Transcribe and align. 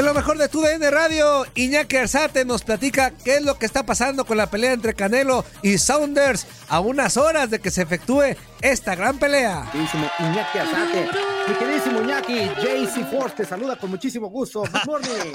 En 0.00 0.06
lo 0.06 0.14
mejor 0.14 0.38
de 0.38 0.48
tu 0.48 0.62
DN 0.62 0.90
Radio, 0.90 1.44
Iñaki 1.54 1.96
Arzate 1.96 2.46
nos 2.46 2.62
platica 2.62 3.10
qué 3.22 3.34
es 3.34 3.42
lo 3.42 3.58
que 3.58 3.66
está 3.66 3.84
pasando 3.84 4.24
con 4.24 4.38
la 4.38 4.48
pelea 4.48 4.72
entre 4.72 4.94
Canelo 4.94 5.44
y 5.60 5.76
Saunders 5.76 6.46
a 6.70 6.80
unas 6.80 7.18
horas 7.18 7.50
de 7.50 7.58
que 7.58 7.70
se 7.70 7.82
efectúe 7.82 8.34
esta 8.62 8.94
gran 8.94 9.18
pelea. 9.18 9.68
Queridísimo 9.70 10.10
Iñaki 10.20 10.56
Arzate, 10.58 11.08
mi 11.46 11.54
queridísimo 11.54 12.00
Iñaki, 12.00 12.32
JC 12.32 13.10
Force 13.10 13.36
te 13.36 13.44
saluda 13.44 13.76
con 13.76 13.90
muchísimo 13.90 14.28
gusto. 14.28 14.62
Good 14.62 14.86
morning. 14.86 15.32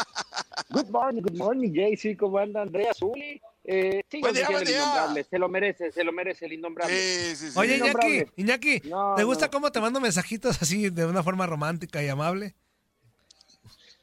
good 0.70 0.88
morning, 0.88 1.20
good 1.20 1.36
morning, 1.36 1.70
JC. 1.70 2.16
¿Cómo 2.16 2.38
anda 2.38 2.62
Andrea 2.62 2.94
Zuli? 2.94 3.38
Eh, 3.62 4.02
buen 4.22 4.32
día, 4.32 4.48
buen 4.48 4.64
día. 4.64 5.26
Se 5.28 5.38
lo 5.38 5.50
merece, 5.50 5.92
se 5.92 6.02
lo 6.02 6.12
merece 6.12 6.46
el 6.46 6.54
innombrable. 6.54 6.96
Sí, 6.96 7.36
sí, 7.36 7.50
sí. 7.50 7.58
Oye. 7.58 7.76
Iñaki, 7.76 8.24
Iñaki, 8.36 8.80
No, 8.88 9.16
¿te 9.16 9.24
gusta 9.24 9.48
no. 9.48 9.50
cómo 9.50 9.70
te 9.70 9.82
mando 9.82 10.00
mensajitos 10.00 10.62
así 10.62 10.88
de 10.88 11.04
una 11.04 11.22
forma 11.22 11.46
romántica 11.46 12.02
y 12.02 12.08
amable? 12.08 12.54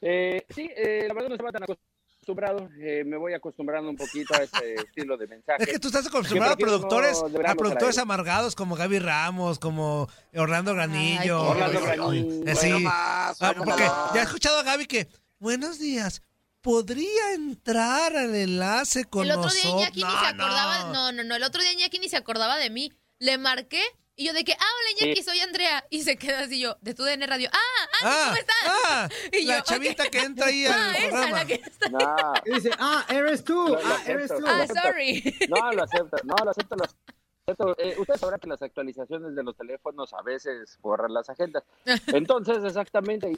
Eh, 0.01 0.45
sí, 0.49 0.69
eh, 0.75 1.05
la 1.07 1.13
verdad 1.13 1.29
no 1.29 1.35
estaba 1.35 1.51
tan 1.51 1.63
acostumbrado. 1.63 2.69
Eh, 2.79 3.03
me 3.05 3.17
voy 3.17 3.33
acostumbrando 3.33 3.89
un 3.89 3.95
poquito 3.95 4.33
a 4.33 4.37
este 4.37 4.73
estilo 4.87 5.17
de 5.17 5.27
mensaje. 5.27 5.63
Es 5.63 5.69
que 5.69 5.79
tú 5.79 5.87
estás 5.87 6.07
acostumbrado 6.07 6.53
a 6.53 6.57
productores, 6.57 7.21
no 7.21 7.49
a 7.49 7.55
productores 7.55 7.97
amargados 7.97 8.55
como 8.55 8.75
Gaby 8.75 8.99
Ramos, 8.99 9.59
como 9.59 10.09
Orlando 10.35 10.73
Granillo. 10.73 11.39
Ay, 11.43 11.49
Orlando 11.49 11.81
Granillo. 11.81 12.55
sí. 12.55 12.71
Bueno, 12.71 12.79
más, 12.81 13.41
Ah, 13.41 13.53
porque 13.57 13.83
ya 14.13 14.21
he 14.21 14.23
escuchado 14.23 14.59
a 14.59 14.63
Gaby 14.63 14.85
que, 14.87 15.07
buenos 15.39 15.79
días, 15.79 16.21
¿podría 16.61 17.33
entrar 17.35 18.15
al 18.15 18.33
enlace 18.35 19.05
con 19.05 19.25
el 19.25 19.31
otro 19.31 19.51
día 19.51 19.63
nosotros? 19.65 19.81
Iñaki 19.81 20.03
ni 20.03 20.09
se 20.09 20.25
acordaba, 20.25 20.93
no. 20.93 21.11
no, 21.11 21.23
no, 21.23 21.35
el 21.35 21.43
otro 21.43 21.61
día 21.61 21.73
Iñaki 21.73 21.99
ni 21.99 22.09
se 22.09 22.17
acordaba 22.17 22.57
de 22.57 22.69
mí. 22.71 22.91
Le 23.19 23.37
marqué 23.37 23.81
y 24.15 24.25
yo 24.27 24.33
de 24.33 24.43
que, 24.43 24.53
ah, 24.53 24.55
hola 24.57 25.05
Iñaki, 25.07 25.23
soy 25.23 25.39
Andrea. 25.39 25.83
Y 25.89 26.01
se 26.03 26.17
queda 26.17 26.39
así 26.41 26.59
yo, 26.59 26.77
de 26.81 26.93
tu 26.93 27.03
DN 27.03 27.25
Radio, 27.27 27.49
ah, 27.51 27.57
Andy, 28.01 28.15
Ah, 28.15 28.23
¿cómo 28.25 28.37
estás? 28.37 28.55
ah, 28.87 29.09
Y 29.31 29.45
la 29.45 29.57
yo, 29.57 29.63
chavita 29.63 30.03
ok. 30.03 30.09
que 30.09 30.19
entra 30.19 30.47
ahí 30.47 30.65
Ah, 30.69 30.89
al 30.89 30.95
esa, 30.95 31.09
programa. 31.09 31.37
la 31.37 31.45
que 31.45 31.53
está. 31.55 31.89
No, 31.89 32.33
Y 32.45 32.53
dice, 32.55 32.71
ah, 32.79 33.05
eres 33.09 33.43
tú, 33.43 33.53
Lo- 33.67 33.75
lo 33.75 33.79
ah, 33.79 34.01
eres 34.07 34.27
tú. 34.29 34.43
Ah, 34.45 34.65
sorry. 34.67 35.35
no, 35.49 35.71
lo 35.73 35.83
acepto, 35.85 36.17
no, 36.23 36.35
lo 36.43 36.51
acepto, 36.51 36.75
lo 36.75 36.83
acepto. 36.85 37.75
Eh, 37.77 37.95
ustedes 37.99 38.19
sabrán 38.19 38.39
que 38.39 38.47
las 38.47 38.61
actualizaciones 38.63 39.35
de 39.35 39.43
los 39.43 39.55
teléfonos 39.55 40.11
a 40.15 40.21
veces 40.23 40.79
borran 40.81 41.13
las 41.13 41.29
agendas. 41.29 41.63
Entonces, 42.07 42.63
exactamente, 42.63 43.31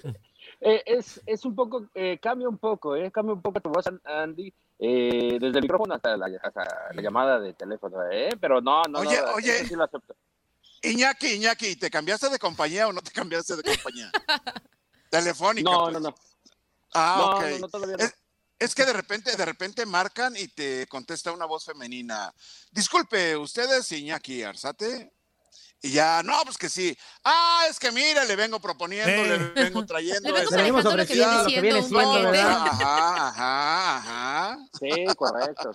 eh, 0.61 0.81
es, 0.85 1.21
es 1.25 1.43
un 1.43 1.53
poco, 1.55 1.87
eh, 1.93 2.17
cambia 2.21 2.47
un 2.47 2.57
poco, 2.57 2.95
eh, 2.95 3.11
cambia 3.11 3.33
un 3.33 3.41
poco 3.41 3.59
tu 3.59 3.69
voz, 3.69 3.83
Andy, 4.05 4.53
eh, 4.79 5.37
desde 5.41 5.57
el 5.57 5.61
micrófono 5.63 5.95
hasta 5.95 6.15
la, 6.15 6.27
hasta 6.41 6.91
la 6.93 7.01
llamada 7.01 7.37
de 7.41 7.51
teléfono, 7.53 7.97
eh, 8.09 8.29
pero 8.39 8.61
no, 8.61 8.81
no, 8.89 8.99
Oye, 8.99 9.19
no, 9.21 9.33
oye. 9.33 9.57
eso 9.57 9.65
sí 9.67 9.75
lo 9.75 9.83
acepto. 9.83 10.15
Iñaki, 10.83 11.27
Iñaki, 11.33 11.75
¿te 11.75 11.89
cambiaste 11.89 12.29
de 12.29 12.39
compañía 12.39 12.87
o 12.87 12.93
no 12.93 13.01
te 13.01 13.11
cambiaste 13.11 13.55
de 13.55 13.63
compañía? 13.63 14.11
Telefónica. 15.09 15.69
No, 15.69 15.83
pues. 15.83 15.93
no, 15.93 15.99
no. 15.99 16.15
Ah, 16.93 17.15
No, 17.17 17.25
ok. 17.37 17.41
no, 17.51 17.59
no, 17.59 17.69
todavía 17.69 17.97
no. 17.97 18.03
Es, 18.03 18.13
es 18.59 18.75
que 18.75 18.85
de 18.85 18.93
repente, 18.93 19.35
de 19.35 19.45
repente 19.45 19.85
marcan 19.85 20.35
y 20.35 20.47
te 20.47 20.87
contesta 20.87 21.31
una 21.31 21.45
voz 21.45 21.65
femenina. 21.65 22.33
Disculpe, 22.71 23.35
¿usted 23.37 23.71
es 23.77 23.91
Iñaki 23.91 24.43
Arzate? 24.43 25.13
Y 25.81 25.91
ya, 25.91 26.23
no, 26.23 26.41
pues 26.43 26.57
que 26.57 26.69
sí. 26.69 26.97
Ah, 27.23 27.65
es 27.69 27.79
que 27.79 27.91
mira, 27.91 28.25
le 28.25 28.35
vengo 28.35 28.59
proponiendo, 28.59 29.11
Eh. 29.11 29.27
le 29.27 29.37
vengo 29.69 29.85
trayendo. 29.85 30.27
Le 30.31 30.33
vengo 30.33 30.49
manejando 30.51 30.97
lo 30.97 31.05
que 31.05 31.13
viene 31.61 31.83
siendo. 31.83 31.99
Ajá, 32.39 33.27
ajá, 33.27 33.97
ajá. 33.97 34.57
Sí, 34.79 35.05
correcto. 35.15 35.71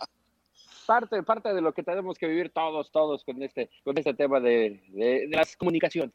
Parte, 0.93 1.23
parte 1.23 1.55
de 1.55 1.63
lo 1.63 1.73
que 1.73 1.83
tenemos 1.83 2.19
que 2.19 2.27
vivir 2.27 2.51
todos, 2.51 2.93
todos 2.93 3.25
con 3.25 3.43
este, 3.43 3.71
con 3.83 3.97
este 3.97 4.13
tema 4.13 4.41
de, 4.41 4.79
las 5.31 5.57
comunicaciones. 5.57 6.13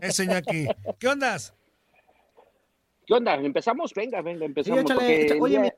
Eso, 0.00 0.22
Iñaki. 0.22 0.68
¿Qué 1.00 1.08
ondas? 1.08 1.52
¿Qué 3.06 3.14
onda? 3.14 3.34
¿Empezamos? 3.34 3.92
Venga, 3.94 4.22
venga, 4.22 4.40
Sí, 4.40 4.44
empezamos. 4.46 4.80
échale, 4.82 4.94
porque 5.00 5.22
echa- 5.22 5.34
el 5.34 5.40
oye, 5.42 5.60
día- 5.62 5.74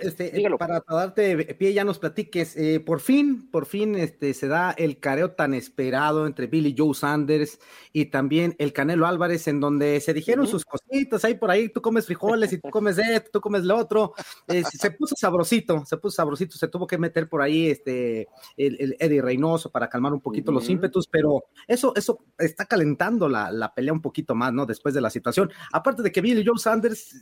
este, 0.00 0.30
Dígalo. 0.30 0.58
para 0.58 0.80
darte 0.88 1.54
pie 1.54 1.72
ya 1.72 1.82
nos 1.82 1.98
platiques, 1.98 2.56
eh, 2.56 2.78
por 2.78 3.00
fin, 3.00 3.50
por 3.50 3.66
fin 3.66 3.96
este, 3.96 4.32
se 4.32 4.46
da 4.46 4.70
el 4.72 5.00
careo 5.00 5.32
tan 5.32 5.54
esperado 5.54 6.26
entre 6.26 6.46
Billy 6.46 6.72
Joe 6.76 6.94
Sanders 6.94 7.58
y 7.92 8.04
también 8.06 8.54
el 8.58 8.72
Canelo 8.72 9.08
Álvarez, 9.08 9.48
en 9.48 9.58
donde 9.58 10.00
se 10.00 10.14
dijeron 10.14 10.44
Ujú. 10.44 10.52
sus 10.52 10.64
cositas, 10.64 11.24
ahí 11.24 11.34
por 11.34 11.50
ahí 11.50 11.68
tú 11.68 11.80
comes 11.82 12.06
frijoles 12.06 12.52
y 12.52 12.58
tú 12.58 12.70
comes 12.70 12.96
esto, 12.98 13.30
tú 13.32 13.40
comes 13.40 13.64
lo 13.64 13.76
otro, 13.76 14.14
Eh, 14.46 14.62
se 14.64 14.90
puso 14.92 15.14
sabrosito, 15.16 15.84
se 15.84 15.96
puso 15.96 16.14
sabrosito, 16.16 16.56
se 16.56 16.68
tuvo 16.68 16.86
que 16.86 16.96
meter 16.98 17.28
por 17.28 17.42
ahí 17.42 17.68
este, 17.68 18.28
el, 18.56 18.76
el 18.80 18.96
Eddie 19.00 19.20
Reynoso 19.22 19.70
para 19.70 19.88
calmar 19.88 20.12
un 20.12 20.20
poquito 20.20 20.52
los 20.52 20.64
Ujú. 20.64 20.72
ímpetus, 20.72 21.08
pero 21.08 21.44
eso, 21.66 21.92
eso 21.96 22.20
está 22.38 22.66
calentando 22.66 23.28
la, 23.28 23.50
la 23.50 23.74
pelea 23.74 23.92
un 23.92 24.00
poquito 24.02 24.34
más, 24.36 24.52
¿no? 24.52 24.64
Después 24.64 24.94
de 24.94 25.00
la 25.00 25.10
situación, 25.10 25.50
aparte 25.72 26.02
de 26.02 26.12
que 26.12 26.20
Billy 26.20 26.44
Joe 26.48 26.58
Sanders, 26.58 27.14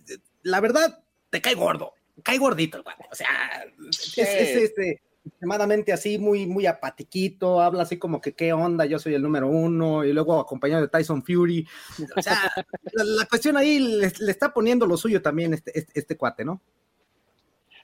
la 0.43 0.61
verdad, 0.61 1.03
te 1.31 1.41
cae 1.41 1.55
gordo 1.55 1.93
cae 2.23 2.39
gordito, 2.39 2.79
el 2.79 2.83
güey. 2.83 2.97
O 3.11 3.15
sea, 3.15 3.29
es, 3.89 4.17
es, 4.17 4.57
este, 4.57 5.03
extremadamente 5.25 5.93
así, 5.93 6.19
muy, 6.19 6.47
muy 6.47 6.67
apatiquito, 6.67 7.61
habla 7.61 7.83
así 7.83 7.99
como 7.99 8.21
que 8.21 8.35
qué 8.35 8.53
onda, 8.53 8.87
yo 8.87 8.99
soy 8.99 9.15
el 9.15 9.23
número 9.23 9.49
uno, 9.49 10.05
y 10.05 10.13
luego 10.13 10.39
acompañado 10.39 10.83
de 10.83 10.89
Tyson 10.89 11.23
Fury. 11.23 11.67
O 12.17 12.23
sea, 12.23 12.53
la, 12.93 13.05
la 13.05 13.27
cuestión 13.27 13.57
ahí 13.57 13.79
le, 13.79 14.13
le, 14.19 14.31
está 14.31 14.53
poniendo 14.53 14.87
lo 14.87 14.97
suyo 14.97 15.21
también 15.21 15.55
este, 15.55 15.79
este, 15.79 15.99
este 15.99 16.17
cuate, 16.17 16.45
¿no? 16.45 16.63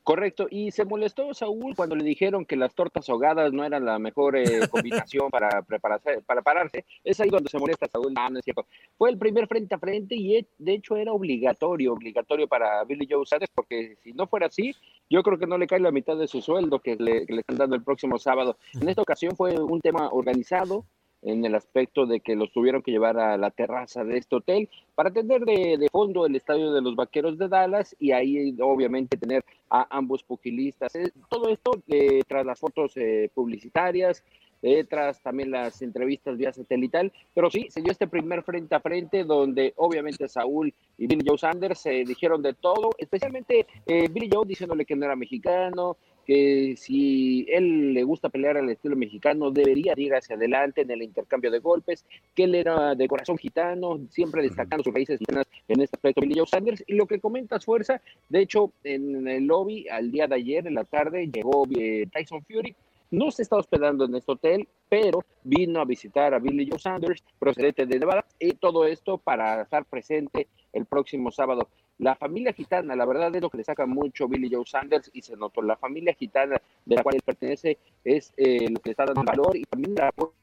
Correcto, 0.03 0.49
y 0.51 0.73
se 0.73 0.85
molestó 0.85 1.33
Saúl 1.33 1.77
cuando 1.77 1.95
le 1.95 2.03
dijeron 2.03 2.45
que 2.45 2.57
las 2.57 2.75
tortas 2.75 3.09
ahogadas 3.09 3.53
no 3.53 3.65
eran 3.65 3.85
la 3.85 4.01
mejor 4.01 4.37
eh, 4.37 4.43
combinación 4.71 5.31
para 5.31 5.63
prepararse, 5.63 6.21
para 6.23 6.43
pararse. 6.43 6.85
Es 7.05 7.21
ahí 7.21 7.31
donde 7.31 7.49
se 7.49 7.59
molesta 7.59 7.87
Saúl, 7.87 8.13
no, 8.13 8.29
no 8.29 8.39
es 8.41 8.45
cierto. 8.45 8.67
Fue 8.99 9.11
el 9.11 9.19
primer 9.19 9.47
frente 9.47 9.77
a 9.77 9.79
frente 9.79 10.17
y 10.17 10.37
eh, 10.37 10.47
de 10.59 10.75
hecho 10.75 10.97
era 10.97 11.13
obligatorio, 11.13 11.93
obligatorio 11.93 12.49
para 12.49 12.83
Billy 12.83 13.07
Joe 13.09 13.25
Sanders, 13.25 13.53
porque 13.55 13.97
si 14.03 14.13
no 14.13 14.27
fuera 14.27 14.47
así, 14.47 14.75
yo 15.09 15.23
creo 15.23 15.39
que 15.39 15.47
no 15.47 15.57
le 15.57 15.69
cae 15.69 15.79
la 15.79 15.93
mitad 15.93 16.17
de 16.17 16.27
su 16.27 16.43
sueldo 16.43 16.81
que 16.81 16.97
le, 16.97 17.25
que 17.25 17.35
le 17.35 17.41
están 17.41 17.59
dando 17.59 17.77
el 17.77 17.85
próximo 17.85 18.19
sábado. 18.19 18.57
En 18.81 18.89
esta 18.89 19.03
ocasión 19.03 19.37
fue 19.37 19.61
un 19.61 19.81
tema 19.81 20.09
organizado, 20.11 20.85
en 21.23 21.45
el 21.45 21.55
aspecto 21.55 22.07
de 22.07 22.21
que 22.21 22.37
los 22.37 22.53
tuvieron 22.53 22.83
que 22.83 22.91
llevar 22.91 23.19
a 23.19 23.37
la 23.37 23.51
terraza 23.51 24.05
de 24.05 24.19
este 24.19 24.37
hotel 24.37 24.69
para 24.95 25.11
atender 25.11 25.45
de, 25.45 25.89
fondo 25.91 26.27
el 26.27 26.37
estadio 26.37 26.73
de 26.73 26.83
los 26.83 26.97
Vaqueros 26.97 27.39
de 27.39 27.49
Dallas 27.49 27.97
y 27.99 28.13
ahí 28.13 28.57
obviamente 28.61 29.17
tener 29.17 29.45
a 29.71 29.87
ambos 29.97 30.23
pugilistas. 30.23 30.95
Eh, 30.95 31.11
todo 31.29 31.49
esto 31.49 31.73
eh, 31.89 32.21
tras 32.27 32.45
las 32.45 32.59
fotos 32.59 32.93
eh, 32.97 33.31
publicitarias, 33.35 34.23
eh, 34.65 34.85
tras 34.85 35.21
también 35.21 35.51
las 35.51 35.83
entrevistas 35.83 36.37
vía 36.39 36.53
satelital, 36.53 37.13
pero 37.35 37.51
sí, 37.51 37.67
se 37.69 37.83
dio 37.83 37.91
este 37.91 38.07
primer 38.07 38.45
frente 38.45 38.77
a 38.77 38.81
frente 38.81 39.25
donde 39.25 39.73
obviamente 39.77 40.29
Saúl 40.29 40.73
y 40.97 41.09
Billy 41.09 41.25
Joe 41.27 41.37
Sanders 41.37 41.81
se 41.81 42.05
dijeron 42.05 42.43
de 42.43 42.55
todo, 42.55 42.91
especialmente 42.97 43.67
eh, 43.87 44.07
Billy 44.09 44.31
Joe 44.33 44.47
diciéndole 44.47 44.85
que 44.85 44.95
no 44.95 45.05
era 45.05 45.17
mexicano, 45.17 45.97
que 46.33 46.75
si 46.79 47.45
él 47.51 47.93
le 47.93 48.05
gusta 48.05 48.31
pelear 48.31 48.57
al 48.57 48.71
estilo 48.71 48.97
mexicano, 48.97 49.51
debería 49.51 49.93
ir 49.97 50.15
hacia 50.15 50.37
adelante 50.37 50.81
en 50.81 50.91
el 50.91 51.03
intercambio 51.03 51.51
de 51.51 51.59
golpes, 51.59 52.07
que 52.35 52.45
él 52.45 52.55
era 52.55 52.95
de 52.95 53.07
corazón 53.07 53.37
gitano, 53.37 54.01
siempre 54.09 54.43
destacando 54.43 54.83
sus 54.83 54.95
raíces 54.95 55.19
gitanas 55.19 55.47
en 55.69 55.83
este 55.83 55.97
aspecto, 55.97 56.23
Billy 56.23 56.39
Joe 56.39 56.47
Sanders, 56.47 56.83
y 56.87 56.95
lo 56.95 57.07
que 57.07 57.21
comentas, 57.21 57.67
Fuerza, 57.67 58.01
de 58.31 58.41
hecho, 58.41 58.73
en 58.83 59.29
el 59.29 59.45
lobby, 59.45 59.87
al 59.89 60.11
día 60.11 60.27
de 60.27 60.37
ayer, 60.37 60.67
en 60.67 60.75
la 60.75 60.85
tarde, 60.85 61.29
llegó 61.31 61.67
eh, 61.79 62.07
Tyson 62.11 62.43
Fury, 62.45 62.75
no 63.11 63.31
se 63.31 63.43
está 63.43 63.57
hospedando 63.57 64.07
en 64.07 64.15
este 64.15 64.33
hotel, 64.33 64.67
pero 64.89 65.23
vino 65.45 65.81
a 65.81 65.85
visitar 65.85 66.33
a 66.33 66.39
Billy 66.39 66.67
Joe 66.67 66.79
Sanders, 66.79 67.23
procedente 67.39 67.85
de 67.85 67.99
Nevada, 67.99 68.25
y 68.39 68.53
todo 68.53 68.87
esto 68.87 69.19
para 69.19 69.63
estar 69.63 69.85
presente 69.85 70.49
el 70.73 70.87
próximo 70.87 71.31
sábado. 71.31 71.69
La 71.99 72.17
familia 72.17 72.53
gitana, 72.53 72.97
la 72.97 73.05
verdad 73.05 73.35
es 73.35 73.43
lo 73.43 73.51
que 73.51 73.59
le 73.59 73.65
saca 73.65 73.87
mucho 73.87 74.29
Billy 74.29 74.49
Joe 74.53 74.67
Sanders 74.67 75.11
y 75.13 75.23
se 75.23 75.37
notó. 75.37 75.63
La 75.63 75.77
familia 75.77 76.15
gitana 76.15 76.61
de 76.85 76.97
la 76.97 77.03
cual 77.03 77.17
él 77.17 77.23
pertenece 77.25 77.79
es 78.05 78.33
eh, 78.37 78.69
lo 78.69 78.81
que 78.81 78.89
le 78.89 78.91
está 78.91 79.05
dando 79.05 79.23
valor 79.23 79.57
y 79.57 79.65
también 79.65 80.01
apoyo, 80.01 80.35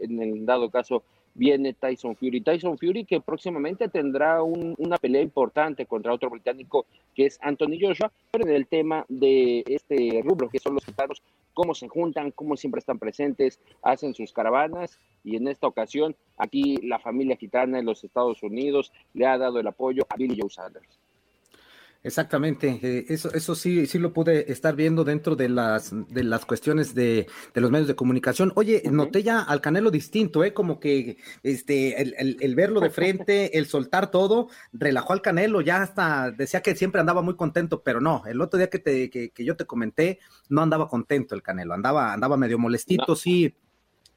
en 0.00 0.22
el 0.22 0.46
dado 0.46 0.70
caso 0.70 1.02
viene 1.34 1.74
Tyson 1.74 2.16
Fury. 2.16 2.40
Tyson 2.40 2.76
Fury 2.78 3.04
que 3.04 3.20
próximamente 3.20 3.88
tendrá 3.88 4.42
un, 4.42 4.74
una 4.78 4.98
pelea 4.98 5.22
importante 5.22 5.86
contra 5.86 6.12
otro 6.12 6.30
británico 6.30 6.86
que 7.14 7.26
es 7.26 7.38
Anthony 7.40 7.78
Joshua, 7.80 8.10
pero 8.30 8.46
en 8.46 8.54
el 8.54 8.66
tema 8.66 9.04
de 9.08 9.62
este 9.66 10.22
rubro 10.24 10.48
que 10.48 10.58
son 10.58 10.74
los 10.74 10.84
gitanos, 10.84 11.22
cómo 11.60 11.74
se 11.74 11.88
juntan, 11.88 12.30
cómo 12.30 12.56
siempre 12.56 12.78
están 12.78 12.98
presentes, 12.98 13.60
hacen 13.82 14.14
sus 14.14 14.32
caravanas 14.32 14.98
y 15.22 15.36
en 15.36 15.46
esta 15.46 15.66
ocasión 15.66 16.16
aquí 16.38 16.78
la 16.78 16.98
familia 16.98 17.36
gitana 17.36 17.78
en 17.78 17.84
los 17.84 18.02
Estados 18.02 18.42
Unidos 18.42 18.90
le 19.12 19.26
ha 19.26 19.36
dado 19.36 19.60
el 19.60 19.66
apoyo 19.66 20.04
a 20.08 20.16
Billy 20.16 20.38
Joe 20.40 20.48
Sanders. 20.48 20.98
Exactamente, 22.02 22.80
eh, 22.82 23.04
eso, 23.10 23.30
eso 23.34 23.54
sí, 23.54 23.86
sí 23.86 23.98
lo 23.98 24.14
pude 24.14 24.50
estar 24.50 24.74
viendo 24.74 25.04
dentro 25.04 25.36
de 25.36 25.50
las, 25.50 25.92
de 26.08 26.24
las 26.24 26.46
cuestiones 26.46 26.94
de, 26.94 27.26
de 27.52 27.60
los 27.60 27.70
medios 27.70 27.88
de 27.88 27.94
comunicación. 27.94 28.52
Oye, 28.54 28.80
uh 28.82 28.88
-huh. 28.88 28.92
noté 28.92 29.22
ya 29.22 29.42
al 29.42 29.60
Canelo 29.60 29.90
distinto, 29.90 30.42
¿eh? 30.42 30.54
Como 30.54 30.80
que 30.80 31.18
este, 31.42 32.00
el, 32.00 32.14
el, 32.16 32.38
el, 32.40 32.54
verlo 32.54 32.80
de 32.80 32.88
frente, 32.88 33.58
el 33.58 33.66
soltar 33.66 34.10
todo, 34.10 34.48
relajó 34.72 35.12
al 35.12 35.20
Canelo, 35.20 35.60
ya 35.60 35.82
hasta 35.82 36.30
decía 36.30 36.62
que 36.62 36.74
siempre 36.74 37.02
andaba 37.02 37.20
muy 37.20 37.36
contento, 37.36 37.82
pero 37.82 38.00
no, 38.00 38.22
el 38.24 38.40
otro 38.40 38.56
día 38.56 38.70
que, 38.70 38.78
te, 38.78 39.10
que, 39.10 39.28
que 39.28 39.44
yo 39.44 39.56
te 39.56 39.66
comenté, 39.66 40.20
no 40.48 40.62
andaba 40.62 40.88
contento 40.88 41.34
el 41.34 41.42
Canelo, 41.42 41.74
andaba, 41.74 42.14
andaba 42.14 42.38
medio 42.38 42.58
molestito, 42.58 43.04
no. 43.08 43.14
sí 43.14 43.54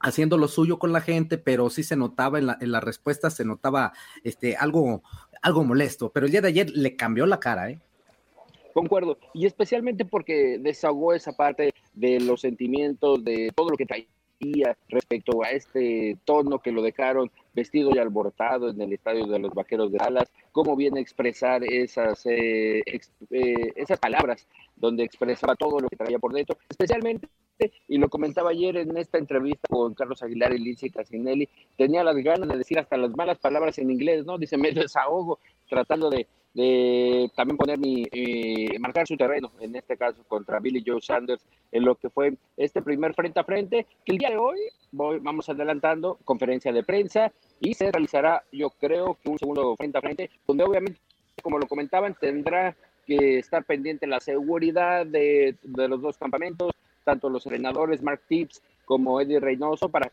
haciendo 0.04 0.36
lo 0.36 0.48
suyo 0.48 0.78
con 0.78 0.92
la 0.92 1.00
gente, 1.00 1.38
pero 1.38 1.70
sí 1.70 1.82
se 1.82 1.96
notaba 1.96 2.38
en 2.38 2.46
la, 2.46 2.58
en 2.60 2.72
la 2.72 2.80
respuesta, 2.80 3.30
se 3.30 3.44
notaba 3.44 3.92
este, 4.22 4.54
algo, 4.54 5.02
algo 5.44 5.62
molesto, 5.62 6.10
pero 6.10 6.24
el 6.24 6.32
día 6.32 6.40
de 6.40 6.48
ayer 6.48 6.70
le 6.70 6.96
cambió 6.96 7.26
la 7.26 7.38
cara, 7.38 7.70
¿eh? 7.70 7.78
Concuerdo, 8.72 9.18
y 9.34 9.44
especialmente 9.44 10.04
porque 10.06 10.58
desahogó 10.58 11.12
esa 11.12 11.32
parte 11.32 11.72
de 11.92 12.18
los 12.18 12.40
sentimientos, 12.40 13.22
de 13.22 13.52
todo 13.54 13.70
lo 13.70 13.76
que 13.76 13.84
traía 13.84 14.06
respecto 14.88 15.44
a 15.44 15.50
este 15.50 16.16
tono 16.24 16.58
que 16.58 16.72
lo 16.72 16.82
dejaron 16.82 17.30
vestido 17.52 17.90
y 17.94 17.98
alborotado 17.98 18.70
en 18.70 18.80
el 18.80 18.94
estadio 18.94 19.26
de 19.26 19.38
los 19.38 19.52
Vaqueros 19.54 19.92
de 19.92 19.98
Dallas, 19.98 20.32
cómo 20.50 20.76
viene 20.76 20.98
a 20.98 21.02
expresar 21.02 21.62
esas, 21.62 22.24
eh, 22.24 22.82
eh, 23.30 23.72
esas 23.76 23.98
palabras 23.98 24.48
donde 24.76 25.04
expresaba 25.04 25.54
todo 25.54 25.78
lo 25.78 25.88
que 25.88 25.96
traía 25.96 26.18
por 26.18 26.32
dentro, 26.32 26.56
especialmente 26.68 27.28
y 27.88 27.98
lo 27.98 28.08
comentaba 28.08 28.50
ayer 28.50 28.76
en 28.76 28.96
esta 28.96 29.18
entrevista 29.18 29.68
con 29.68 29.94
Carlos 29.94 30.22
Aguilar 30.22 30.52
y 30.52 30.58
Lindsay 30.58 30.90
Casinelli, 30.90 31.48
tenía 31.76 32.02
las 32.02 32.16
ganas 32.16 32.48
de 32.48 32.58
decir 32.58 32.78
hasta 32.78 32.96
las 32.96 33.16
malas 33.16 33.38
palabras 33.38 33.78
en 33.78 33.90
inglés, 33.90 34.24
¿no? 34.24 34.38
Dice, 34.38 34.56
me 34.56 34.72
desahogo 34.72 35.38
tratando 35.68 36.10
de, 36.10 36.26
de 36.54 37.30
también 37.36 37.56
poner 37.56 37.78
mi, 37.78 38.06
eh, 38.12 38.78
marcar 38.78 39.06
su 39.06 39.16
terreno, 39.16 39.52
en 39.60 39.74
este 39.76 39.96
caso 39.96 40.22
contra 40.26 40.60
Billy 40.60 40.82
Joe 40.84 41.00
Sanders, 41.00 41.44
en 41.72 41.84
lo 41.84 41.94
que 41.94 42.10
fue 42.10 42.34
este 42.56 42.82
primer 42.82 43.14
frente 43.14 43.40
a 43.40 43.44
frente, 43.44 43.86
que 44.04 44.12
el 44.12 44.18
día 44.18 44.30
de 44.30 44.36
hoy 44.36 44.58
voy, 44.92 45.18
vamos 45.20 45.48
adelantando, 45.48 46.18
conferencia 46.24 46.72
de 46.72 46.82
prensa, 46.82 47.32
y 47.60 47.74
se 47.74 47.90
realizará, 47.90 48.42
yo 48.52 48.70
creo, 48.70 49.16
un 49.24 49.38
segundo 49.38 49.76
frente 49.76 49.98
a 49.98 50.00
frente, 50.00 50.30
donde 50.46 50.64
obviamente, 50.64 51.00
como 51.42 51.58
lo 51.58 51.66
comentaban, 51.66 52.16
tendrá 52.20 52.76
que 53.06 53.38
estar 53.38 53.64
pendiente 53.64 54.06
la 54.06 54.20
seguridad 54.20 55.04
de, 55.04 55.56
de 55.62 55.88
los 55.88 56.00
dos 56.00 56.16
campamentos, 56.16 56.70
tanto 57.04 57.28
los 57.28 57.46
entrenadores 57.46 58.02
Mark 58.02 58.22
Tips 58.28 58.62
como 58.84 59.20
Eddie 59.20 59.40
Reynoso, 59.40 59.88
para 59.88 60.10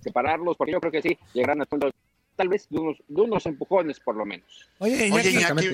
separarlos, 0.00 0.56
porque 0.56 0.72
yo 0.72 0.80
creo 0.80 0.92
que 0.92 1.02
sí, 1.02 1.18
llegarán 1.34 1.62
a 1.62 1.66
punto 1.66 1.90
tal 2.36 2.48
vez 2.48 2.66
de 2.70 2.78
unos, 2.78 2.96
de 3.06 3.20
unos 3.20 3.46
empujones 3.46 4.00
por 4.00 4.16
lo 4.16 4.24
menos. 4.24 4.68
Oye, 4.78 5.06
Iñaki, 5.06 5.28
Oye, 5.28 5.30
Iñaki 5.30 5.68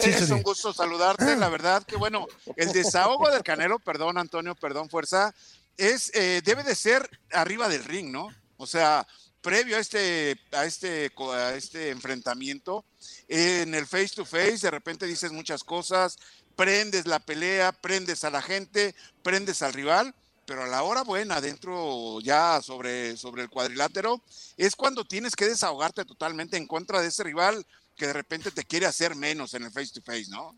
sí, 0.00 0.10
es 0.10 0.30
un 0.30 0.42
gusto 0.42 0.72
saludarte, 0.72 1.36
la 1.36 1.48
verdad 1.48 1.84
que 1.84 1.96
bueno, 1.96 2.26
el 2.56 2.72
desahogo 2.72 3.30
del 3.30 3.42
Canelo, 3.42 3.78
perdón 3.78 4.18
Antonio, 4.18 4.54
perdón 4.54 4.90
Fuerza, 4.90 5.34
es 5.76 6.12
eh, 6.14 6.42
debe 6.44 6.64
de 6.64 6.74
ser 6.74 7.08
arriba 7.32 7.68
del 7.68 7.84
ring, 7.84 8.10
¿no? 8.10 8.28
O 8.56 8.66
sea, 8.66 9.06
previo 9.40 9.76
a 9.76 9.80
este, 9.80 10.36
a 10.52 10.64
este, 10.64 11.12
a 11.32 11.54
este 11.54 11.90
enfrentamiento, 11.90 12.84
en 13.28 13.74
el 13.74 13.86
face 13.86 14.10
to 14.16 14.24
face, 14.24 14.58
de 14.58 14.70
repente 14.70 15.06
dices 15.06 15.30
muchas 15.30 15.62
cosas, 15.62 16.18
prendes 16.58 17.06
la 17.06 17.20
pelea, 17.20 17.70
prendes 17.70 18.24
a 18.24 18.30
la 18.30 18.42
gente, 18.42 18.92
prendes 19.22 19.62
al 19.62 19.72
rival, 19.72 20.12
pero 20.44 20.64
a 20.64 20.66
la 20.66 20.82
hora 20.82 21.04
buena, 21.04 21.40
dentro 21.40 22.20
ya 22.20 22.60
sobre, 22.62 23.16
sobre 23.16 23.42
el 23.42 23.48
cuadrilátero, 23.48 24.20
es 24.56 24.74
cuando 24.74 25.04
tienes 25.04 25.36
que 25.36 25.44
desahogarte 25.44 26.04
totalmente 26.04 26.56
en 26.56 26.66
contra 26.66 27.00
de 27.00 27.08
ese 27.08 27.22
rival 27.22 27.64
que 27.96 28.08
de 28.08 28.12
repente 28.12 28.50
te 28.50 28.64
quiere 28.64 28.86
hacer 28.86 29.14
menos 29.14 29.54
en 29.54 29.62
el 29.62 29.70
face 29.70 29.92
to 29.94 30.02
face, 30.02 30.26
¿no? 30.30 30.52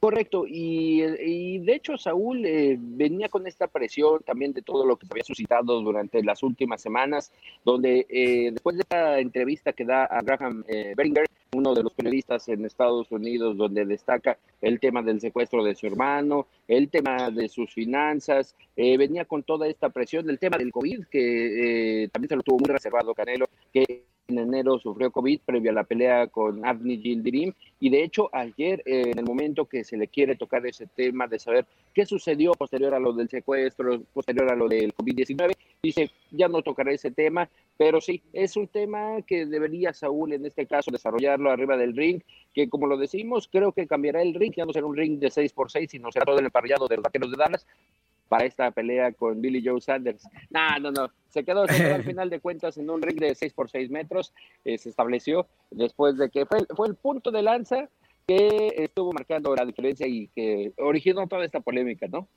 Correcto, 0.00 0.44
y, 0.46 1.58
de 1.58 1.74
hecho 1.74 1.98
Saúl 1.98 2.44
eh, 2.44 2.76
venía 2.78 3.28
con 3.28 3.46
esta 3.46 3.66
presión 3.66 4.22
también 4.22 4.52
de 4.52 4.60
todo 4.60 4.86
lo 4.86 4.96
que 4.96 5.06
se 5.06 5.12
había 5.12 5.24
suscitado 5.24 5.80
durante 5.80 6.22
las 6.22 6.42
últimas 6.42 6.80
semanas, 6.80 7.30
donde 7.64 8.06
eh, 8.08 8.50
después 8.52 8.76
de 8.76 8.82
esta 8.82 9.18
entrevista 9.18 9.72
que 9.72 9.84
da 9.84 10.04
a 10.04 10.20
Graham 10.22 10.64
eh, 10.68 10.94
Beringer, 10.96 11.26
uno 11.54 11.74
de 11.74 11.82
los 11.82 11.94
periodistas 11.94 12.48
en 12.48 12.64
Estados 12.64 13.10
Unidos, 13.10 13.56
donde 13.56 13.84
destaca 13.84 14.38
el 14.60 14.80
tema 14.80 15.02
del 15.02 15.20
secuestro 15.20 15.62
de 15.64 15.74
su 15.74 15.86
hermano, 15.86 16.46
el 16.68 16.88
tema 16.88 17.30
de 17.30 17.48
sus 17.48 17.72
finanzas, 17.72 18.54
venía 18.76 19.24
con 19.24 19.42
toda 19.42 19.66
esta 19.68 19.88
presión 19.88 20.26
del 20.26 20.38
tema 20.38 20.58
del 20.58 20.72
COVID, 20.72 21.04
que 21.06 22.08
también 22.12 22.28
se 22.28 22.36
lo 22.36 22.42
tuvo 22.42 22.58
muy 22.58 22.68
reservado 22.68 23.14
Canelo, 23.14 23.46
que 23.72 24.04
en 24.28 24.38
enero 24.38 24.78
sufrió 24.78 25.10
COVID 25.10 25.40
previo 25.44 25.70
a 25.70 25.74
la 25.74 25.84
pelea 25.84 26.28
con 26.28 26.64
Avni 26.64 26.96
Gildirim 26.98 27.52
y 27.78 27.90
de 27.90 28.02
hecho 28.02 28.30
ayer 28.32 28.82
en 28.86 29.18
el 29.18 29.24
momento 29.24 29.66
que 29.66 29.84
se 29.84 29.98
le 29.98 30.08
quiere 30.08 30.34
tocar 30.34 30.66
ese 30.66 30.86
tema 30.86 31.26
de 31.26 31.38
saber 31.38 31.66
qué 31.92 32.06
sucedió 32.06 32.52
posterior 32.52 32.94
a 32.94 32.98
lo 32.98 33.12
del 33.12 33.28
secuestro, 33.28 34.00
posterior 34.14 34.50
a 34.50 34.56
lo 34.56 34.66
del 34.66 34.94
COVID-19, 34.94 35.54
dice 35.82 36.10
ya 36.30 36.48
no 36.48 36.62
tocaré 36.62 36.94
ese 36.94 37.10
tema, 37.10 37.48
pero 37.76 38.00
sí, 38.00 38.22
es 38.32 38.56
un 38.56 38.66
tema 38.66 39.20
que 39.26 39.44
debería 39.44 39.92
Saúl 39.92 40.32
en 40.32 40.46
este 40.46 40.66
caso 40.66 40.90
desarrollarlo 40.90 41.50
arriba 41.50 41.76
del 41.76 41.94
ring, 41.94 42.22
que 42.54 42.68
como 42.70 42.86
lo 42.86 42.96
decimos, 42.96 43.48
creo 43.52 43.72
que 43.72 43.86
cambiará 43.86 44.22
el 44.22 44.34
ring, 44.34 44.54
ya 44.56 44.64
no 44.64 44.72
será 44.72 44.86
un 44.86 44.96
ring 44.96 45.18
de 45.18 45.28
6x6, 45.28 45.88
sino 45.90 46.10
será 46.10 46.24
todo 46.24 46.38
el 46.38 46.46
emparrillado 46.46 46.88
de 46.88 46.96
los 46.96 47.02
vaqueros 47.02 47.30
de 47.30 47.36
Dallas, 47.36 47.66
para 48.28 48.44
esta 48.44 48.70
pelea 48.70 49.12
con 49.12 49.40
Billy 49.40 49.62
Joe 49.64 49.80
Sanders. 49.80 50.26
No, 50.50 50.78
no, 50.80 50.90
no. 50.90 51.10
Se 51.28 51.44
quedó, 51.44 51.62
al 51.62 52.04
final 52.04 52.30
de 52.30 52.40
cuentas 52.40 52.76
en 52.78 52.90
un 52.90 53.02
ring 53.02 53.18
de 53.18 53.34
6 53.34 53.52
por 53.52 53.70
6 53.70 53.90
metros. 53.90 54.32
Eh, 54.64 54.78
se 54.78 54.88
estableció 54.88 55.46
después 55.70 56.16
de 56.16 56.30
que 56.30 56.46
fue, 56.46 56.64
fue 56.74 56.88
el 56.88 56.94
punto 56.94 57.30
de 57.30 57.42
lanza 57.42 57.88
que 58.26 58.74
estuvo 58.78 59.12
marcando 59.12 59.54
la 59.54 59.64
diferencia 59.64 60.06
y 60.06 60.28
que 60.28 60.72
originó 60.78 61.26
toda 61.26 61.44
esta 61.44 61.60
polémica, 61.60 62.06
¿no? 62.08 62.28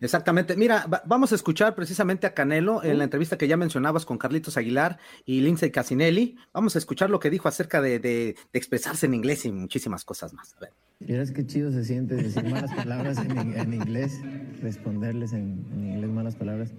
Exactamente. 0.00 0.56
Mira, 0.56 0.86
vamos 1.06 1.32
a 1.32 1.34
escuchar 1.34 1.74
precisamente 1.74 2.26
a 2.26 2.34
Canelo 2.34 2.82
en 2.84 2.98
la 2.98 3.04
entrevista 3.04 3.36
que 3.36 3.48
ya 3.48 3.56
mencionabas 3.56 4.06
con 4.06 4.18
Carlitos 4.18 4.56
Aguilar 4.56 4.98
y 5.24 5.40
Lindsay 5.40 5.70
Casinelli. 5.70 6.36
Vamos 6.52 6.76
a 6.76 6.78
escuchar 6.78 7.10
lo 7.10 7.18
que 7.18 7.30
dijo 7.30 7.48
acerca 7.48 7.80
de, 7.80 8.36
expresarse 8.52 9.06
en 9.06 9.14
inglés 9.14 9.44
y 9.44 9.52
muchísimas 9.52 10.04
cosas 10.04 10.32
más. 10.34 10.54
A 10.56 10.60
ver. 10.60 11.32
qué 11.32 11.46
chido 11.46 11.72
se 11.72 11.84
siente 11.84 12.14
decir 12.14 12.44
malas 12.44 12.72
palabras 12.74 13.18
en, 13.18 13.74
inglés, 13.74 14.20
responderles 14.62 15.32
en, 15.32 15.64
inglés 15.74 16.10
malas 16.10 16.36
palabras. 16.36 16.72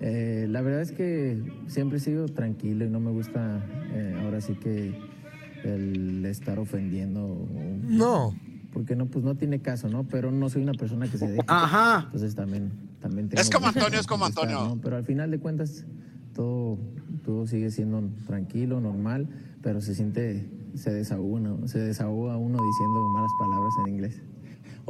Eh, 0.00 0.46
la 0.48 0.62
verdad 0.62 0.80
es 0.80 0.92
que 0.92 1.42
siempre 1.66 1.98
he 1.98 2.00
sido 2.00 2.26
tranquilo 2.26 2.86
y 2.86 2.88
no 2.88 3.00
me 3.00 3.10
gusta 3.10 3.62
eh, 3.92 4.18
ahora 4.24 4.40
sí 4.40 4.54
que 4.54 4.94
el 5.64 6.24
estar 6.26 6.58
ofendiendo. 6.58 7.46
No. 7.82 8.34
Porque 8.72 8.94
no, 8.94 9.06
pues 9.06 9.24
no 9.24 9.34
tiene 9.34 9.60
caso, 9.60 9.88
¿no? 9.88 10.04
Pero 10.04 10.30
no 10.30 10.48
soy 10.48 10.62
una 10.62 10.74
persona 10.74 11.08
que 11.08 11.18
se 11.18 11.28
deja. 11.28 11.42
Ajá. 11.46 12.02
Entonces 12.06 12.34
también, 12.34 12.70
también 13.00 13.28
Es 13.32 13.50
como 13.50 13.66
Antonio, 13.66 13.98
es 13.98 14.06
como 14.06 14.24
Antonio. 14.24 14.78
Pero 14.82 14.96
al 14.96 15.04
final 15.04 15.30
de 15.30 15.38
cuentas, 15.40 15.84
todo, 16.34 16.78
todo 17.24 17.46
sigue 17.46 17.70
siendo 17.70 18.02
tranquilo, 18.26 18.80
normal, 18.80 19.28
pero 19.62 19.80
se 19.80 19.94
siente, 19.94 20.48
se 20.74 20.92
desahoga, 20.92 21.28
uno, 21.28 21.68
se 21.68 21.80
desahoga 21.80 22.36
uno 22.36 22.58
diciendo 22.62 23.08
malas 23.14 23.32
palabras 23.38 23.74
en 23.84 23.92
inglés. 23.92 24.22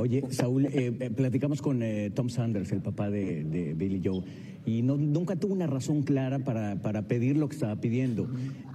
Oye, 0.01 0.25
Saúl, 0.31 0.65
eh, 0.65 0.97
eh, 0.99 1.11
platicamos 1.11 1.61
con 1.61 1.83
eh, 1.83 2.11
Tom 2.15 2.31
Sanders, 2.31 2.73
el 2.73 2.81
papá 2.81 3.11
de, 3.11 3.75
Billy 3.77 4.01
Joe 4.03 4.23
y 4.65 4.81
no, 4.81 4.97
nunca 4.97 5.37
tuvo 5.37 5.53
una 5.53 5.67
razón 5.67 6.05
clara 6.05 6.39
para, 6.39 6.77
para, 6.81 7.03
pedir 7.03 7.37
lo 7.37 7.51
que 7.51 7.57
estaba 7.57 7.77
pidiendo. 7.83 8.27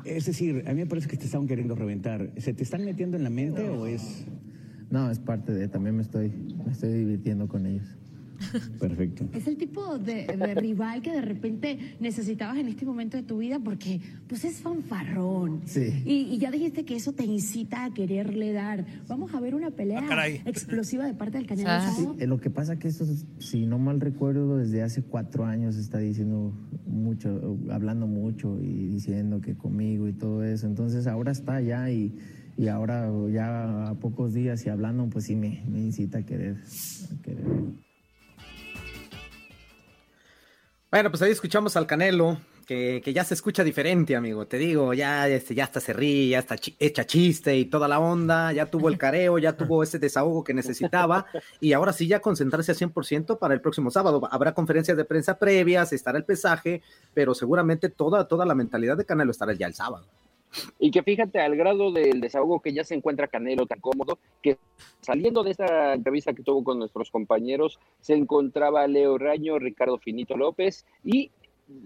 Es 0.04 0.27
decir, 0.27 0.63
a 0.68 0.74
mí 0.74 0.81
me 0.81 0.86
parece 0.86 1.07
que 1.07 1.18
te 1.18 1.25
estaban 1.25 1.48
queriendo 1.48 1.74
reventar. 1.74 2.30
¿Se 2.38 2.54
te 2.54 2.62
están 2.62 2.86
metiendo 2.86 3.18
en 3.18 3.24
la 3.24 3.31
mente 3.31 3.68
o 3.69 3.88
es...? 3.88 4.25
No, 4.91 5.10
es 5.10 5.17
parte 5.17 5.51
de... 5.51 5.67
También 5.67 5.96
me 5.96 6.03
estoy, 6.03 6.29
me 6.63 6.72
estoy 6.72 6.94
divirtiendo 6.94 7.48
con 7.48 7.65
ellos. 7.65 7.88
Perfecto. 8.80 9.27
Es 9.34 9.48
el 9.48 9.58
tipo 9.58 9.98
de, 9.98 10.25
rival 10.56 11.01
que 11.01 11.12
de 11.12 11.22
repente 11.22 11.77
necesitabas 12.00 12.58
en 12.58 12.68
este 12.68 12.86
momento 12.86 13.18
de 13.18 13.24
tu 13.24 13.38
vida 13.38 13.60
porque 13.60 14.01
pues 14.27 14.46
es 14.46 14.62
fanfarrón. 14.62 15.62
Sí. 15.65 16.04
Y, 16.06 16.38
ya 16.38 16.51
dijiste 16.51 16.86
que 16.86 16.96
eso 16.96 17.13
te 17.13 17.24
incita 17.24 17.86
a 17.86 17.94
quererle 17.94 18.54
dar. 18.54 18.86
Vamos 19.08 19.34
a 19.34 19.39
ver 19.39 19.56
una 19.56 19.72
pelea 19.72 20.04
ah, 20.10 20.27
explosiva 20.27 21.06
de 21.06 21.13
parte 21.13 21.38
del 21.38 21.48
Canelo. 21.48 21.70
Ah. 21.70 22.15
Eh, 22.20 22.27
lo 22.27 22.39
que 22.39 22.50
pasa 22.50 22.77
que 22.77 22.88
esto, 22.88 23.06
si 23.39 23.65
no 23.65 23.80
mal 23.80 24.00
recuerdo, 24.00 24.58
desde 24.58 24.84
hace 24.84 25.01
cuatro 25.01 25.46
años 25.46 25.77
está 25.77 26.00
diciendo 26.00 26.54
mucho, 26.86 27.58
hablando 27.72 28.08
mucho 28.08 28.60
y 28.62 28.88
diciendo 28.88 29.42
que 29.42 29.56
conmigo 29.56 30.08
y 30.08 30.13
todo 30.13 30.44
eso. 30.44 30.68
Entonces 30.68 31.08
ahora 31.08 31.32
está 31.32 31.62
ya 31.62 31.89
y 31.89 32.13
y 32.58 32.68
ahora 32.70 33.12
ya 33.32 33.89
a 33.89 33.96
pocos 33.96 34.34
días 34.34 34.65
y 34.65 34.70
hablando, 34.70 35.08
pues 35.10 35.25
sí 35.25 35.36
me, 35.36 35.63
me 35.68 35.80
incita 35.80 36.20
a 36.20 36.24
querer, 36.24 36.58
a 37.12 37.22
querer 37.22 37.46
Bueno, 40.96 41.10
pues 41.10 41.22
ahí 41.24 41.32
escuchamos 41.32 41.75
al 41.75 41.88
Canelo, 41.88 42.38
que, 42.66 43.02
ya 43.14 43.25
se 43.25 43.34
escucha 43.34 43.66
diferente, 43.66 44.16
amigo. 44.16 44.48
Te 44.48 44.58
digo, 44.58 44.94
ya, 44.94 45.28
este, 45.28 45.54
ya 45.54 45.66
hasta 45.66 45.82
se 45.82 45.92
ríe, 45.92 46.30
ya 46.30 46.40
está 46.40 46.56
hecha 46.80 47.06
chiste 47.06 47.58
y 47.58 47.66
toda 47.66 47.90
la 47.90 48.00
onda, 48.00 48.54
ya 48.54 48.68
tuvo 48.68 48.88
el 48.88 48.98
careo, 48.98 49.38
ya 49.38 49.58
tuvo 49.58 49.84
ese 49.84 50.00
desahogo 50.00 50.46
que 50.46 50.54
necesitaba 50.54 51.25
y 51.60 51.74
ahora 51.74 51.92
sí 51.92 52.08
ya 52.08 52.22
concentrarse 52.22 52.72
al 52.72 52.78
100% 52.78 53.38
para 53.40 53.54
el 53.54 53.60
próximo 53.60 53.92
sábado. 53.92 54.25
Habrá 54.32 54.54
conferencias 54.54 54.96
de 54.96 55.04
prensa 55.04 55.38
previas, 55.38 55.92
estará 55.92 56.18
el 56.18 56.24
pesaje, 56.24 56.82
pero 57.14 57.36
seguramente 57.36 57.90
toda, 57.90 58.25
toda 58.30 58.46
la 58.46 58.56
mentalidad 58.56 58.96
de 58.96 59.04
Canelo 59.04 59.32
estará 59.32 59.52
ya 59.52 59.68
el 59.68 59.74
sábado. 59.74 60.06
Y 60.79 60.91
que 60.91 61.03
fíjate 61.03 61.39
al 61.39 61.55
grado 61.55 61.91
del 61.91 62.21
desahogo 62.21 62.59
que 62.59 62.74
ya 62.74 62.83
se 62.83 62.95
encuentra 62.95 63.27
Canelo 63.27 63.65
tan 63.65 63.79
cómodo, 63.79 64.17
que 64.41 64.57
saliendo 65.01 65.43
de 65.43 65.51
esta 65.51 65.93
entrevista 65.93 66.33
que 66.33 66.43
tuvo 66.43 66.63
con 66.63 66.79
nuestros 66.79 67.12
compañeros, 67.12 67.79
se 68.01 68.13
encontraba 68.13 68.88
Leo 68.88 69.17
Raño, 69.17 69.59
Ricardo 69.59 69.97
Finito 69.97 70.38
López 70.38 70.85
y 71.03 71.31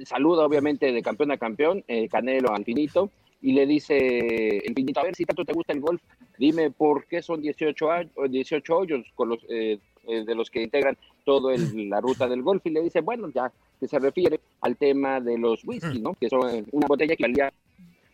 saluda 0.06 0.46
obviamente 0.46 0.92
de 0.92 1.02
campeón 1.02 1.32
a 1.32 1.38
campeón, 1.38 1.84
eh, 1.88 2.08
Canelo 2.10 2.54
al 2.54 2.66
Finito, 2.66 3.10
y 3.42 3.54
le 3.54 3.66
dice 3.66 4.58
el 4.58 4.74
Finito, 4.74 5.00
a 5.00 5.04
ver 5.04 5.16
si 5.16 5.26
tanto 5.26 5.46
te 5.46 5.54
gusta 5.54 5.74
el 5.74 5.80
golf, 5.80 6.02
dime 6.38 6.72
por 6.72 7.06
qué 7.06 7.22
son 7.22 7.42
18, 7.42 7.88
18 8.30 8.78
hoyos 8.78 9.06
con 9.16 9.30
los, 9.30 9.40
eh, 9.50 9.80
eh, 10.08 10.26
de 10.26 10.36
los 10.36 10.50
que 10.50 10.62
integran 10.62 10.98
toda 11.24 11.56
la 11.74 12.02
ruta 12.02 12.28
del 12.28 12.42
golf, 12.42 12.66
y 12.66 12.72
le 12.72 12.82
dice, 12.82 13.02
bueno, 13.02 13.30
ya 13.34 13.52
que 13.80 13.88
se 13.88 14.00
refiere 14.00 14.40
al 14.62 14.76
tema 14.76 15.22
de 15.22 15.38
los 15.38 15.64
whisky, 15.64 16.00
¿no? 16.00 16.14
Que 16.16 16.30
son 16.30 16.66
una 16.72 16.88
botella 16.88 17.16
que 17.16 17.24
valía 17.24 17.54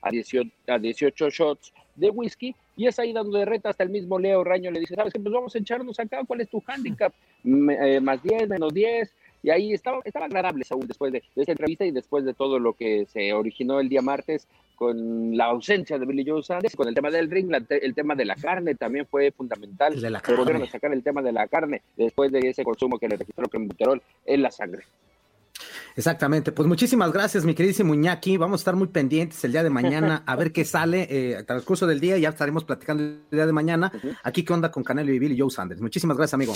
a 0.06 0.12
18, 0.12 0.50
a 0.68 0.80
18 0.80 1.30
shots 1.30 1.74
de 1.96 2.10
whisky 2.10 2.56
y 2.78 2.88
es 2.88 3.00
ahí 3.00 3.14
donde 3.14 3.46
reta 3.46 3.70
hasta 3.70 3.84
el 3.84 3.90
mismo 3.90 4.20
Leo 4.20 4.44
Raño 4.44 4.70
le 4.70 4.80
dice, 4.80 4.96
¿sabes 4.96 5.14
qué? 5.14 5.20
Pues 5.20 5.34
vamos 5.34 5.56
a 5.56 5.60
echarnos 5.60 6.00
acá, 6.00 6.22
¿cuál 6.26 6.42
es 6.42 6.50
tu 6.50 6.62
handicap? 6.68 7.14
Eh, 7.44 8.00
más 8.02 8.22
10, 8.22 8.50
menos 8.50 8.74
10. 8.74 9.14
Y 9.44 9.50
ahí 9.52 9.74
estaba, 9.74 10.00
estaba 10.04 10.26
agradable 10.26 10.64
Saúl 10.64 10.88
después 10.88 11.14
de, 11.14 11.20
de 11.36 11.42
esta 11.42 11.52
entrevista 11.52 11.86
y 11.86 11.92
después 11.92 12.26
de 12.26 12.34
todo 12.34 12.60
lo 12.60 12.74
que 12.74 13.06
se 13.06 13.32
originó 13.32 13.80
el 13.80 13.90
día 13.90 14.02
martes 14.02 14.48
con 14.76 15.38
la 15.38 15.46
ausencia 15.46 15.98
de 15.98 16.06
Billy 16.06 16.26
Joe 16.28 16.44
Sanders, 16.44 16.76
con 16.76 16.88
el 16.88 16.96
tema 16.96 17.10
del 17.10 17.32
ring, 17.32 17.50
la 17.50 17.64
el 17.70 17.94
tema 17.94 18.16
de 18.16 18.26
la 18.26 18.36
carne 18.36 18.76
también 18.76 19.06
fue 19.06 19.32
fundamental. 19.32 19.94
El 19.94 20.02
de 20.02 20.10
la 20.10 20.20
Se 20.20 20.36
volvieron 20.36 20.62
carne. 20.62 20.68
a 20.68 20.72
sacar 20.72 20.94
el 20.94 21.04
tema 21.04 21.22
de 21.22 21.32
la 21.32 21.48
carne 21.48 21.82
después 21.96 22.32
de 22.32 22.40
ese 22.40 22.64
consumo 22.64 23.00
que 23.00 23.08
le 23.08 23.18
registró 23.18 23.48
clenbuterol 23.48 24.02
en 24.26 24.42
la 24.42 24.52
sangre. 24.52 24.84
Exactamente, 25.96 26.52
pues 26.52 26.68
muchísimas 26.68 27.12
gracias, 27.12 27.46
mi 27.46 27.56
queridísimo 27.56 27.94
Iñaki. 27.94 28.38
Vamos 28.38 28.60
a 28.60 28.62
estar 28.62 28.76
muy 28.76 28.88
pendientes 28.88 29.44
el 29.46 29.54
día 29.54 29.64
de 29.64 29.70
mañana 29.70 30.24
a 30.28 30.36
ver 30.36 30.52
qué 30.52 30.66
sale 30.66 31.08
eh, 31.10 31.38
al 31.38 31.46
transcurso 31.46 31.88
del 31.88 32.00
día. 32.00 32.18
Ya 32.18 32.30
estaremos 32.30 32.64
platicando 32.64 33.04
el 33.04 33.22
día 33.32 33.46
de 33.46 33.54
mañana. 33.54 33.92
Aquí, 34.24 34.44
¿qué 34.44 34.54
onda 34.54 34.72
con 34.72 34.84
Canelo 34.84 35.14
y 35.14 35.20
Billy 35.20 35.40
Joe 35.40 35.50
Sanders? 35.50 35.82
Muchísimas 35.82 36.18
gracias, 36.18 36.34
amigo. 36.34 36.54